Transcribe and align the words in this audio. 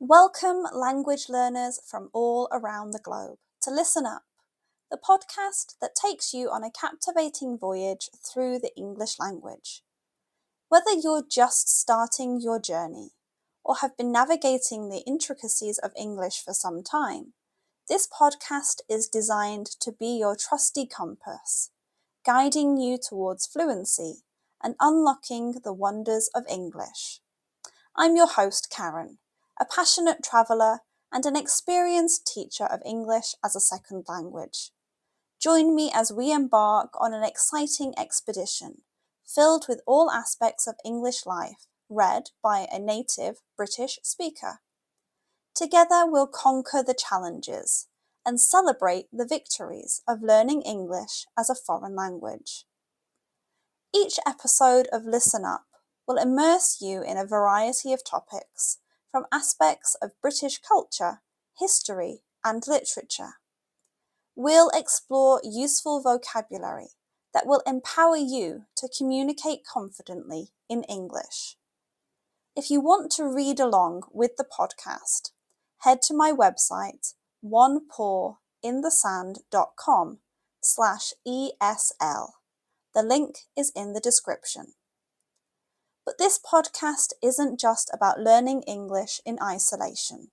Welcome, 0.00 0.64
language 0.72 1.28
learners 1.28 1.80
from 1.84 2.08
all 2.12 2.48
around 2.52 2.92
the 2.92 3.00
globe, 3.00 3.38
to 3.62 3.70
Listen 3.72 4.06
Up, 4.06 4.22
the 4.92 4.96
podcast 4.96 5.74
that 5.80 5.96
takes 6.00 6.32
you 6.32 6.50
on 6.50 6.62
a 6.62 6.70
captivating 6.70 7.58
voyage 7.58 8.08
through 8.24 8.60
the 8.60 8.70
English 8.76 9.18
language. 9.18 9.82
Whether 10.68 10.92
you're 10.92 11.24
just 11.28 11.68
starting 11.68 12.40
your 12.40 12.60
journey 12.60 13.10
or 13.64 13.78
have 13.80 13.96
been 13.96 14.12
navigating 14.12 14.88
the 14.88 15.02
intricacies 15.04 15.78
of 15.78 15.90
English 15.98 16.44
for 16.44 16.54
some 16.54 16.84
time, 16.84 17.32
this 17.88 18.06
podcast 18.06 18.82
is 18.88 19.08
designed 19.08 19.66
to 19.80 19.90
be 19.90 20.16
your 20.16 20.36
trusty 20.36 20.86
compass, 20.86 21.72
guiding 22.24 22.76
you 22.76 22.98
towards 22.98 23.48
fluency 23.48 24.22
and 24.62 24.76
unlocking 24.78 25.56
the 25.64 25.72
wonders 25.72 26.30
of 26.36 26.44
English. 26.48 27.18
I'm 27.96 28.14
your 28.14 28.28
host, 28.28 28.70
Karen 28.70 29.18
a 29.60 29.64
passionate 29.64 30.22
traveller, 30.22 30.80
and 31.12 31.24
an 31.24 31.36
experienced 31.36 32.26
teacher 32.26 32.64
of 32.64 32.82
English 32.84 33.34
as 33.44 33.56
a 33.56 33.60
second 33.60 34.04
language. 34.08 34.70
Join 35.40 35.74
me 35.74 35.90
as 35.94 36.12
we 36.12 36.32
embark 36.32 36.90
on 37.00 37.14
an 37.14 37.24
exciting 37.24 37.94
expedition 37.96 38.82
filled 39.28 39.66
with 39.68 39.82
all 39.86 40.10
aspects 40.10 40.66
of 40.66 40.74
English 40.84 41.26
life, 41.26 41.66
read 41.88 42.30
by 42.42 42.66
a 42.72 42.78
native 42.78 43.36
British 43.56 43.98
speaker. 44.02 44.60
Together 45.54 46.04
we'll 46.06 46.26
conquer 46.26 46.82
the 46.82 46.94
challenges 46.94 47.88
and 48.24 48.40
celebrate 48.40 49.06
the 49.12 49.26
victories 49.26 50.02
of 50.08 50.22
learning 50.22 50.62
English 50.62 51.26
as 51.38 51.50
a 51.50 51.54
foreign 51.54 51.94
language. 51.94 52.64
Each 53.94 54.18
episode 54.26 54.86
of 54.92 55.04
Listen 55.04 55.44
Up 55.44 55.66
will 56.06 56.16
immerse 56.16 56.78
you 56.80 57.02
in 57.02 57.16
a 57.16 57.26
variety 57.26 57.92
of 57.92 58.04
topics 58.04 58.78
from 59.10 59.24
aspects 59.32 59.96
of 60.02 60.10
British 60.20 60.58
culture, 60.58 61.22
history, 61.58 62.20
and 62.44 62.62
literature. 62.66 63.36
We'll 64.36 64.70
explore 64.74 65.40
useful 65.42 66.02
vocabulary 66.02 66.88
that 67.34 67.46
will 67.46 67.62
empower 67.66 68.16
you 68.16 68.62
to 68.76 68.88
communicate 68.96 69.64
confidently 69.70 70.52
in 70.68 70.84
English. 70.84 71.56
If 72.56 72.70
you 72.70 72.80
want 72.80 73.10
to 73.12 73.24
read 73.24 73.60
along 73.60 74.04
with 74.12 74.36
the 74.36 74.44
podcast, 74.44 75.32
head 75.78 76.02
to 76.02 76.14
my 76.14 76.30
website, 76.32 77.14
onepawinthesand.com 77.44 80.18
slash 80.60 81.12
ESL. 81.26 82.30
The 82.94 83.02
link 83.02 83.38
is 83.56 83.72
in 83.76 83.92
the 83.92 84.00
description. 84.00 84.74
But 86.08 86.16
this 86.16 86.38
podcast 86.38 87.12
isn't 87.22 87.60
just 87.60 87.90
about 87.92 88.18
learning 88.18 88.62
English 88.62 89.20
in 89.26 89.38
isolation. 89.42 90.30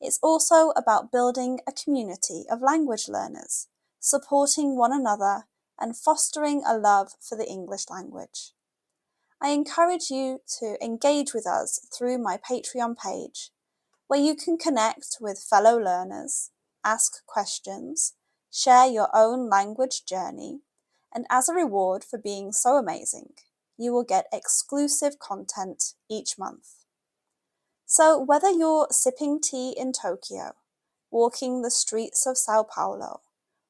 It's 0.00 0.18
also 0.22 0.70
about 0.70 1.12
building 1.12 1.60
a 1.68 1.72
community 1.72 2.46
of 2.50 2.62
language 2.62 3.06
learners, 3.06 3.68
supporting 3.98 4.78
one 4.78 4.94
another, 4.94 5.44
and 5.78 5.94
fostering 5.94 6.62
a 6.66 6.78
love 6.78 7.16
for 7.20 7.36
the 7.36 7.46
English 7.46 7.90
language. 7.90 8.52
I 9.42 9.50
encourage 9.50 10.10
you 10.10 10.38
to 10.58 10.82
engage 10.82 11.34
with 11.34 11.46
us 11.46 11.86
through 11.94 12.16
my 12.16 12.38
Patreon 12.38 12.96
page, 12.96 13.50
where 14.06 14.18
you 14.18 14.34
can 14.34 14.56
connect 14.56 15.18
with 15.20 15.38
fellow 15.38 15.76
learners, 15.76 16.50
ask 16.82 17.26
questions, 17.26 18.14
share 18.50 18.86
your 18.86 19.10
own 19.14 19.50
language 19.50 20.06
journey, 20.06 20.60
and 21.14 21.26
as 21.28 21.46
a 21.50 21.54
reward 21.54 22.04
for 22.04 22.18
being 22.18 22.52
so 22.52 22.78
amazing, 22.78 23.34
you 23.80 23.94
will 23.94 24.04
get 24.04 24.26
exclusive 24.30 25.18
content 25.18 25.94
each 26.10 26.38
month. 26.38 26.84
So, 27.86 28.18
whether 28.20 28.50
you're 28.50 28.88
sipping 28.90 29.40
tea 29.40 29.74
in 29.74 29.92
Tokyo, 29.92 30.52
walking 31.10 31.62
the 31.62 31.70
streets 31.70 32.26
of 32.26 32.36
Sao 32.36 32.62
Paulo, 32.62 33.22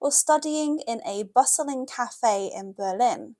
or 0.00 0.10
studying 0.10 0.80
in 0.88 1.00
a 1.06 1.22
bustling 1.22 1.86
cafe 1.86 2.50
in 2.52 2.72
Berlin, 2.72 3.36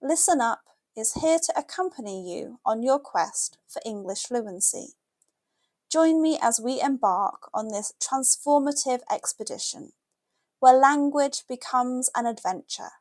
Listen 0.00 0.40
Up 0.40 0.62
is 0.96 1.20
here 1.20 1.38
to 1.38 1.52
accompany 1.54 2.34
you 2.34 2.60
on 2.64 2.82
your 2.82 2.98
quest 2.98 3.58
for 3.68 3.82
English 3.84 4.22
fluency. 4.22 4.94
Join 5.92 6.22
me 6.22 6.38
as 6.40 6.58
we 6.58 6.80
embark 6.80 7.50
on 7.52 7.68
this 7.68 7.92
transformative 8.00 9.00
expedition, 9.12 9.92
where 10.60 10.72
language 10.72 11.42
becomes 11.46 12.08
an 12.16 12.24
adventure 12.24 12.92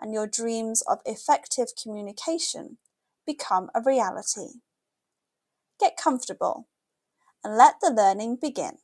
and 0.00 0.12
your 0.12 0.26
dreams 0.26 0.82
of 0.82 1.00
effective 1.04 1.68
communication 1.80 2.78
become 3.26 3.70
a 3.74 3.82
reality. 3.84 4.60
Get 5.78 5.96
comfortable 5.96 6.68
and 7.44 7.56
let 7.56 7.76
the 7.80 7.90
learning 7.90 8.38
begin. 8.40 8.78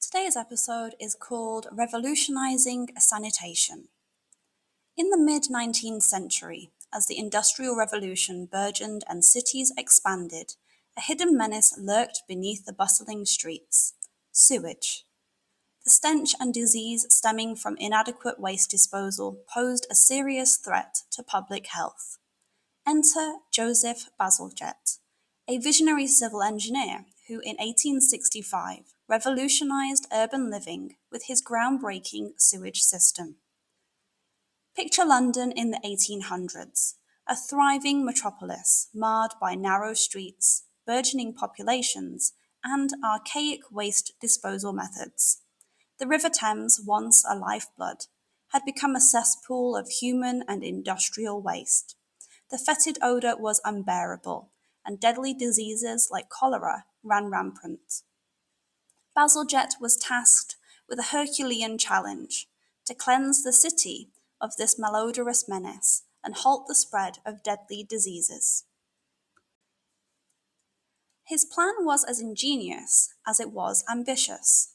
Today's 0.00 0.36
episode 0.36 0.94
is 1.00 1.14
called 1.14 1.68
Revolutionizing 1.72 2.88
Sanitation. 2.98 3.88
In 4.96 5.08
the 5.08 5.18
mid 5.18 5.44
19th 5.44 6.02
century, 6.02 6.70
as 6.92 7.06
the 7.06 7.18
Industrial 7.18 7.74
Revolution 7.74 8.46
burgeoned 8.50 9.04
and 9.08 9.24
cities 9.24 9.72
expanded, 9.78 10.54
a 10.96 11.00
hidden 11.00 11.36
menace 11.36 11.74
lurked 11.78 12.22
beneath 12.28 12.66
the 12.66 12.74
bustling 12.74 13.24
streets 13.24 13.94
sewage. 14.32 15.04
The 15.84 15.90
stench 15.90 16.34
and 16.38 16.54
disease 16.54 17.06
stemming 17.10 17.56
from 17.56 17.76
inadequate 17.76 18.38
waste 18.38 18.70
disposal 18.70 19.42
posed 19.52 19.86
a 19.90 19.96
serious 19.96 20.56
threat 20.56 20.98
to 21.10 21.24
public 21.24 21.66
health. 21.66 22.18
Enter 22.86 23.38
Joseph 23.52 24.08
Bazalgette, 24.20 24.98
a 25.48 25.58
visionary 25.58 26.06
civil 26.06 26.42
engineer 26.42 27.06
who 27.28 27.34
in 27.40 27.56
1865 27.56 28.94
revolutionized 29.08 30.06
urban 30.12 30.50
living 30.50 30.96
with 31.10 31.24
his 31.26 31.42
groundbreaking 31.42 32.32
sewage 32.38 32.80
system. 32.80 33.36
Picture 34.76 35.04
London 35.04 35.52
in 35.52 35.70
the 35.70 35.80
1800s, 35.84 36.94
a 37.28 37.36
thriving 37.36 38.04
metropolis 38.04 38.88
marred 38.94 39.32
by 39.40 39.54
narrow 39.54 39.94
streets, 39.94 40.64
burgeoning 40.86 41.34
populations, 41.34 42.32
and 42.64 42.90
archaic 43.04 43.60
waste 43.70 44.12
disposal 44.20 44.72
methods. 44.72 45.41
The 46.02 46.08
River 46.08 46.30
Thames, 46.30 46.80
once 46.84 47.24
a 47.24 47.36
lifeblood, 47.36 48.06
had 48.48 48.64
become 48.64 48.96
a 48.96 49.00
cesspool 49.00 49.76
of 49.76 49.88
human 49.88 50.42
and 50.48 50.64
industrial 50.64 51.40
waste. 51.40 51.94
The 52.50 52.58
fetid 52.58 52.98
odour 53.00 53.36
was 53.36 53.60
unbearable, 53.64 54.50
and 54.84 54.98
deadly 54.98 55.32
diseases 55.32 56.08
like 56.10 56.28
cholera 56.28 56.86
ran 57.04 57.26
rampant. 57.26 58.02
Bazalgette 59.16 59.80
was 59.80 59.96
tasked 59.96 60.56
with 60.88 60.98
a 60.98 61.14
Herculean 61.14 61.78
challenge 61.78 62.48
to 62.86 62.96
cleanse 62.96 63.44
the 63.44 63.52
city 63.52 64.10
of 64.40 64.56
this 64.56 64.76
malodorous 64.76 65.48
menace 65.48 66.02
and 66.24 66.34
halt 66.34 66.66
the 66.66 66.74
spread 66.74 67.18
of 67.24 67.44
deadly 67.44 67.86
diseases. 67.88 68.64
His 71.28 71.44
plan 71.44 71.74
was 71.78 72.02
as 72.02 72.20
ingenious 72.20 73.14
as 73.24 73.38
it 73.38 73.52
was 73.52 73.84
ambitious. 73.88 74.71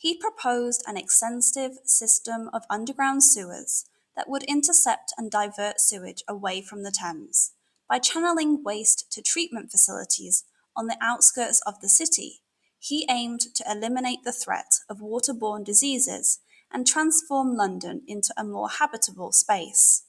He 0.00 0.16
proposed 0.16 0.84
an 0.86 0.96
extensive 0.96 1.72
system 1.84 2.50
of 2.52 2.62
underground 2.70 3.24
sewers 3.24 3.84
that 4.14 4.28
would 4.28 4.44
intercept 4.44 5.12
and 5.18 5.28
divert 5.28 5.80
sewage 5.80 6.22
away 6.28 6.62
from 6.62 6.84
the 6.84 6.92
Thames. 6.92 7.52
By 7.88 7.98
channeling 7.98 8.62
waste 8.62 9.10
to 9.10 9.22
treatment 9.22 9.72
facilities 9.72 10.44
on 10.76 10.86
the 10.86 10.98
outskirts 11.00 11.60
of 11.66 11.80
the 11.80 11.88
city, 11.88 12.42
he 12.78 13.08
aimed 13.10 13.40
to 13.56 13.64
eliminate 13.68 14.22
the 14.22 14.32
threat 14.32 14.80
of 14.88 15.00
waterborne 15.00 15.64
diseases 15.64 16.38
and 16.70 16.86
transform 16.86 17.56
London 17.56 18.02
into 18.06 18.32
a 18.36 18.44
more 18.44 18.68
habitable 18.68 19.32
space. 19.32 20.04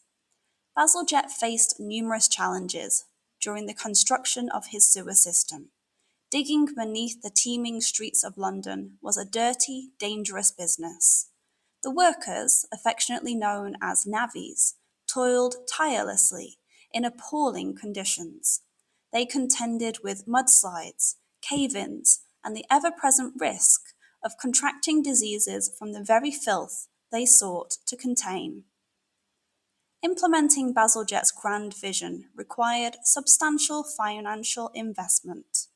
Bazalgette 0.77 1.31
faced 1.31 1.79
numerous 1.79 2.27
challenges 2.27 3.05
during 3.41 3.65
the 3.65 3.73
construction 3.73 4.49
of 4.49 4.67
his 4.67 4.85
sewer 4.85 5.15
system. 5.15 5.71
Digging 6.31 6.67
beneath 6.75 7.23
the 7.23 7.31
teeming 7.31 7.81
streets 7.81 8.23
of 8.23 8.37
London 8.37 8.99
was 9.01 9.17
a 9.17 9.25
dirty, 9.25 9.93
dangerous 9.97 10.51
business. 10.51 11.31
The 11.81 11.89
workers, 11.89 12.67
affectionately 12.71 13.33
known 13.33 13.77
as 13.81 14.05
navvies, 14.05 14.75
toiled 15.11 15.55
tirelessly 15.67 16.59
in 16.91 17.03
appalling 17.03 17.75
conditions. 17.75 18.61
They 19.11 19.25
contended 19.25 19.99
with 20.03 20.27
mudslides, 20.27 21.15
cave 21.41 21.75
ins, 21.75 22.21
and 22.43 22.55
the 22.55 22.65
ever 22.69 22.91
present 22.91 23.33
risk 23.39 23.81
of 24.23 24.37
contracting 24.39 25.01
diseases 25.01 25.73
from 25.79 25.93
the 25.93 26.03
very 26.03 26.31
filth 26.31 26.89
they 27.11 27.25
sought 27.25 27.77
to 27.87 27.97
contain. 27.97 28.65
Implementing 30.03 30.75
Bazalgette's 30.75 31.31
grand 31.31 31.73
vision 31.73 32.25
required 32.35 32.97
substantial 33.03 33.83
financial 33.83 34.69
investment. 34.75 35.68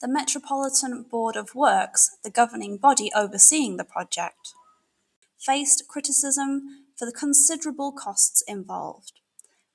The 0.00 0.08
Metropolitan 0.08 1.02
Board 1.02 1.36
of 1.36 1.54
Works, 1.54 2.16
the 2.24 2.30
governing 2.30 2.78
body 2.78 3.10
overseeing 3.14 3.76
the 3.76 3.84
project, 3.84 4.54
faced 5.38 5.88
criticism 5.88 6.86
for 6.96 7.04
the 7.04 7.12
considerable 7.12 7.92
costs 7.92 8.42
involved. 8.48 9.20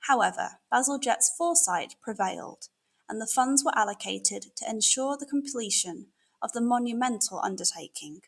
However, 0.07 0.57
Bazalgette's 0.71 1.29
foresight 1.37 1.93
prevailed, 2.01 2.69
and 3.07 3.21
the 3.21 3.27
funds 3.27 3.63
were 3.63 3.77
allocated 3.77 4.47
to 4.55 4.67
ensure 4.67 5.15
the 5.15 5.27
completion 5.27 6.07
of 6.41 6.53
the 6.53 6.61
monumental 6.61 7.39
undertaking. 7.43 8.21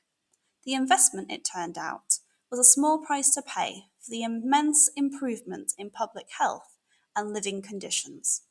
The 0.65 0.75
investment, 0.75 1.31
it 1.31 1.49
turned 1.51 1.79
out, 1.79 2.19
was 2.51 2.59
a 2.59 2.63
small 2.63 2.99
price 2.99 3.31
to 3.31 3.41
pay 3.41 3.85
for 3.99 4.11
the 4.11 4.21
immense 4.21 4.88
improvement 4.95 5.73
in 5.79 5.89
public 5.89 6.27
health 6.38 6.77
and 7.15 7.33
living 7.33 7.63
conditions. 7.63 8.44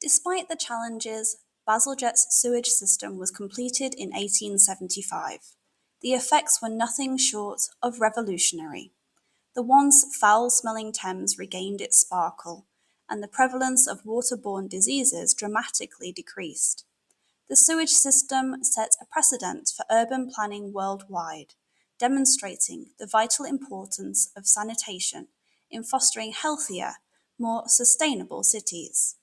Despite 0.00 0.48
the 0.48 0.54
challenges, 0.54 1.38
Bazalgette's 1.66 2.26
sewage 2.30 2.68
system 2.68 3.16
was 3.16 3.30
completed 3.30 3.94
in 3.94 4.10
1875. 4.10 5.54
The 6.00 6.14
effects 6.14 6.60
were 6.62 6.68
nothing 6.68 7.18
short 7.18 7.62
of 7.82 8.00
revolutionary. 8.00 8.92
The 9.54 9.62
once 9.62 10.16
foul 10.16 10.50
smelling 10.50 10.92
Thames 10.92 11.38
regained 11.38 11.80
its 11.80 12.00
sparkle, 12.00 12.66
and 13.08 13.22
the 13.22 13.28
prevalence 13.28 13.86
of 13.86 14.04
waterborne 14.04 14.68
diseases 14.68 15.34
dramatically 15.34 16.12
decreased. 16.12 16.84
The 17.48 17.56
sewage 17.56 17.90
system 17.90 18.62
set 18.62 18.90
a 19.00 19.04
precedent 19.04 19.72
for 19.76 19.84
urban 19.90 20.30
planning 20.30 20.72
worldwide, 20.72 21.54
demonstrating 21.98 22.90
the 22.98 23.06
vital 23.06 23.44
importance 23.44 24.30
of 24.36 24.46
sanitation 24.46 25.28
in 25.70 25.82
fostering 25.82 26.32
healthier, 26.32 26.94
more 27.38 27.64
sustainable 27.66 28.42
cities. 28.42 29.16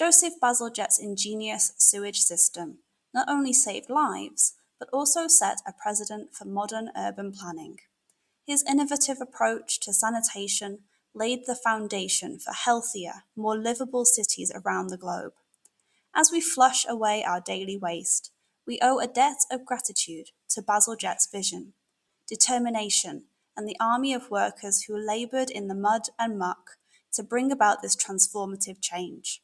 Joseph 0.00 0.40
Bazalgette's 0.40 0.98
ingenious 0.98 1.74
sewage 1.76 2.20
system 2.20 2.78
not 3.12 3.28
only 3.28 3.52
saved 3.52 3.90
lives, 3.90 4.54
but 4.78 4.88
also 4.94 5.28
set 5.28 5.60
a 5.66 5.74
precedent 5.74 6.32
for 6.32 6.46
modern 6.46 6.90
urban 6.96 7.32
planning. 7.32 7.80
His 8.46 8.64
innovative 8.66 9.18
approach 9.20 9.78
to 9.80 9.92
sanitation 9.92 10.84
laid 11.14 11.40
the 11.44 11.54
foundation 11.54 12.38
for 12.38 12.54
healthier, 12.54 13.24
more 13.36 13.58
livable 13.58 14.06
cities 14.06 14.50
around 14.54 14.86
the 14.86 14.96
globe. 14.96 15.34
As 16.16 16.32
we 16.32 16.40
flush 16.40 16.86
away 16.88 17.22
our 17.22 17.42
daily 17.42 17.76
waste, 17.76 18.32
we 18.66 18.78
owe 18.80 19.00
a 19.00 19.06
debt 19.06 19.44
of 19.50 19.66
gratitude 19.66 20.30
to 20.48 20.62
Bazalgette's 20.62 21.28
vision, 21.30 21.74
determination, 22.26 23.24
and 23.54 23.68
the 23.68 23.76
army 23.78 24.14
of 24.14 24.30
workers 24.30 24.84
who 24.84 24.96
laboured 24.96 25.50
in 25.50 25.68
the 25.68 25.74
mud 25.74 26.08
and 26.18 26.38
muck 26.38 26.78
to 27.12 27.22
bring 27.22 27.52
about 27.52 27.82
this 27.82 27.96
transformative 27.96 28.80
change. 28.80 29.42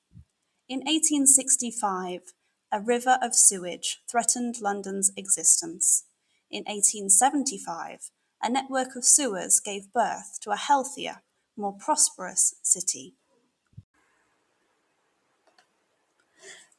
In 0.68 0.80
1865, 0.80 2.32
a 2.72 2.80
river 2.80 3.18
of 3.22 3.36
sewage 3.36 4.02
threatened 4.10 4.60
London's 4.60 5.12
existence. 5.16 6.06
In 6.50 6.64
1875, 6.64 8.10
a 8.42 8.50
network 8.50 8.96
of 8.96 9.04
sewers 9.04 9.60
gave 9.60 9.92
birth 9.92 10.40
to 10.42 10.50
a 10.50 10.56
healthier, 10.56 11.22
more 11.56 11.72
prosperous 11.72 12.56
city. 12.64 13.14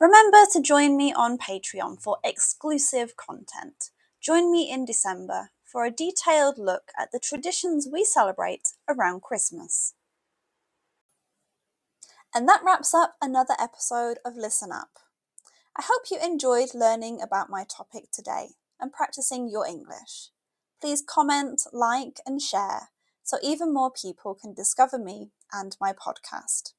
Remember 0.01 0.39
to 0.51 0.61
join 0.61 0.97
me 0.97 1.13
on 1.13 1.37
Patreon 1.37 2.01
for 2.01 2.17
exclusive 2.25 3.15
content. 3.15 3.91
Join 4.19 4.51
me 4.51 4.69
in 4.69 4.83
December 4.83 5.51
for 5.63 5.85
a 5.85 5.91
detailed 5.91 6.57
look 6.57 6.91
at 6.99 7.13
the 7.13 7.19
traditions 7.19 7.87
we 7.89 8.03
celebrate 8.03 8.73
around 8.89 9.21
Christmas. 9.21 9.93
And 12.33 12.47
that 12.47 12.61
wraps 12.63 12.93
up 12.93 13.15
another 13.21 13.55
episode 13.59 14.17
of 14.25 14.35
Listen 14.35 14.71
Up. 14.71 14.99
I 15.77 15.83
hope 15.83 16.03
you 16.11 16.19
enjoyed 16.19 16.73
learning 16.73 17.21
about 17.21 17.49
my 17.49 17.63
topic 17.63 18.11
today 18.11 18.49
and 18.79 18.91
practicing 18.91 19.49
your 19.49 19.65
English. 19.65 20.29
Please 20.81 21.03
comment, 21.07 21.61
like, 21.71 22.19
and 22.25 22.41
share 22.41 22.89
so 23.27 23.37
even 23.43 23.73
more 23.73 23.91
people 23.91 24.33
can 24.33 24.53
discover 24.53 24.97
me 24.97 25.31
and 25.51 25.75
my 25.81 25.91
podcast. 25.91 26.71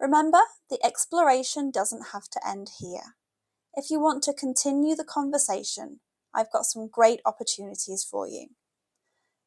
Remember, 0.00 0.40
the 0.68 0.84
exploration 0.84 1.70
doesn't 1.70 2.06
have 2.12 2.28
to 2.30 2.40
end 2.46 2.70
here. 2.80 3.14
If 3.74 3.88
you 3.88 4.00
want 4.00 4.24
to 4.24 4.34
continue 4.34 4.96
the 4.96 5.04
conversation, 5.04 6.00
I've 6.34 6.50
got 6.50 6.66
some 6.66 6.88
great 6.88 7.20
opportunities 7.24 8.02
for 8.02 8.26
you. 8.26 8.48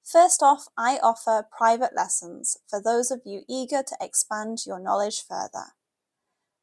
First 0.06 0.44
off, 0.44 0.68
I 0.78 1.00
offer 1.02 1.48
private 1.52 1.96
lessons 1.96 2.60
for 2.70 2.80
those 2.80 3.10
of 3.10 3.22
you 3.26 3.42
eager 3.50 3.82
to 3.82 3.98
expand 4.00 4.60
your 4.68 4.80
knowledge 4.80 5.24
further. 5.28 5.74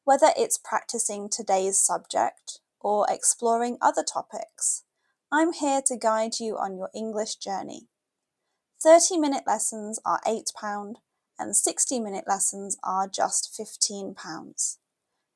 Whether 0.05 0.29
it's 0.37 0.59
practicing 0.59 1.29
today's 1.29 1.77
subject 1.77 2.61
or 2.81 3.05
exploring 3.11 3.79
other 3.83 4.05
topics, 4.05 4.85
I'm 5.33 5.53
here 5.53 5.83
to 5.87 5.97
guide 5.97 6.39
you 6.39 6.57
on 6.57 6.77
your 6.77 6.91
English 6.95 7.37
journey. 7.37 7.89
30 8.81 9.19
minute 9.19 9.45
lessons 9.45 9.99
are 10.05 10.21
£8 10.25 10.95
and 11.37 11.57
60 11.57 11.99
minute 11.99 12.25
lessons 12.29 12.77
are 12.85 13.09
just 13.09 13.59
£15. 13.59 14.77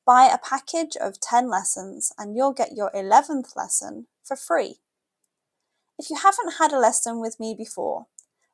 Buy 0.06 0.26
a 0.26 0.38
package 0.38 0.96
of 1.00 1.18
10 1.18 1.50
lessons 1.50 2.12
and 2.16 2.36
you'll 2.36 2.52
get 2.52 2.76
your 2.76 2.92
11th 2.92 3.56
lesson 3.56 4.06
for 4.22 4.36
free. 4.36 4.76
If 5.98 6.10
you 6.10 6.16
haven't 6.16 6.58
had 6.58 6.72
a 6.72 6.78
lesson 6.78 7.20
with 7.20 7.40
me 7.40 7.54
before, 7.54 8.06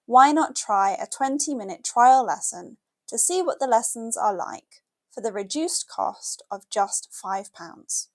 why 0.07 0.31
not 0.31 0.55
try 0.55 0.93
a 0.93 1.09
20 1.09 1.55
minute 1.55 1.83
trial 1.83 2.25
lesson 2.25 2.77
to 3.09 3.19
see 3.19 3.43
what 3.43 3.59
the 3.59 3.67
lessons 3.67 4.17
are 4.17 4.35
like 4.35 4.83
for 5.11 5.21
the 5.21 5.33
reduced 5.33 5.89
cost 5.89 6.43
of 6.53 6.71
just 6.71 7.09
£5? 7.13 8.07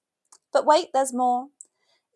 But 0.53 0.65
wait, 0.65 0.88
there's 0.94 1.13
more. 1.13 1.47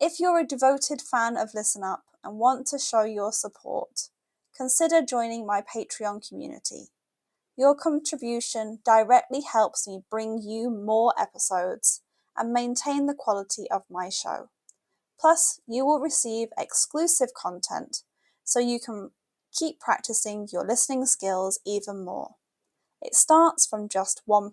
If 0.00 0.18
you're 0.18 0.38
a 0.38 0.46
devoted 0.46 1.02
fan 1.02 1.36
of 1.36 1.54
Listen 1.54 1.84
Up 1.84 2.04
and 2.24 2.38
want 2.38 2.66
to 2.68 2.78
show 2.78 3.02
your 3.02 3.32
support, 3.32 4.08
consider 4.56 5.02
joining 5.02 5.46
my 5.46 5.62
Patreon 5.62 6.26
community. 6.26 6.88
Your 7.58 7.74
contribution 7.74 8.78
directly 8.86 9.42
helps 9.42 9.86
me 9.86 10.02
bring 10.10 10.40
you 10.42 10.70
more 10.70 11.12
episodes 11.20 12.00
and 12.36 12.54
maintain 12.54 13.04
the 13.04 13.14
quality 13.14 13.70
of 13.70 13.82
my 13.90 14.08
show. 14.08 14.48
Plus, 15.22 15.60
you 15.68 15.86
will 15.86 16.00
receive 16.00 16.48
exclusive 16.58 17.32
content 17.32 17.98
so 18.42 18.58
you 18.58 18.80
can 18.80 19.12
keep 19.56 19.78
practicing 19.78 20.48
your 20.52 20.66
listening 20.66 21.06
skills 21.06 21.60
even 21.64 22.04
more. 22.04 22.34
It 23.00 23.14
starts 23.14 23.64
from 23.64 23.88
just 23.88 24.22
£1. 24.28 24.50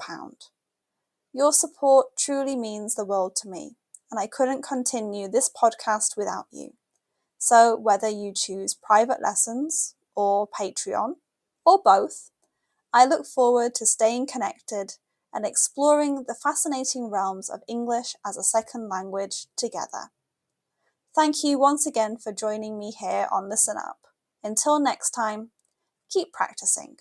Your 1.34 1.52
support 1.54 2.16
truly 2.16 2.56
means 2.56 2.94
the 2.94 3.04
world 3.04 3.36
to 3.38 3.50
me, 3.50 3.78
and 4.12 4.20
I 4.20 4.28
couldn't 4.28 4.62
continue 4.62 5.28
this 5.28 5.50
podcast 5.50 6.16
without 6.16 6.46
you. 6.52 6.76
So, 7.40 7.76
whether 7.76 8.10
you 8.10 8.32
choose 8.32 8.76
private 8.76 9.24
lessons 9.24 9.96
or 10.16 10.48
Patreon, 10.48 11.16
or 11.66 11.82
both, 11.84 12.30
I 12.94 13.06
look 13.06 13.26
forward 13.26 13.74
to 13.76 13.88
staying 13.88 14.28
connected 14.28 14.98
and 15.34 15.48
exploring 15.48 16.26
the 16.28 16.36
fascinating 16.36 17.10
realms 17.10 17.50
of 17.50 17.64
English 17.68 18.16
as 18.24 18.38
a 18.38 18.44
second 18.44 18.88
language 18.88 19.48
together. 19.58 20.12
Thank 21.16 21.44
you 21.44 21.60
once 21.60 21.88
again 21.88 22.18
for 22.18 22.32
joining 22.32 22.78
me 22.78 22.92
here 22.92 23.28
on 23.32 23.50
Listen 23.50 23.78
Up. 23.78 23.98
Until 24.44 24.80
next 24.80 25.10
time, 25.10 25.50
keep 26.10 26.32
practicing. 26.32 26.98